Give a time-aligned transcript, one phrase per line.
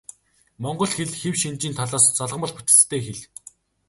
[0.63, 3.21] Монгол хэл хэв шинжийнхээ талаас залгамал бүтэцтэй хэл.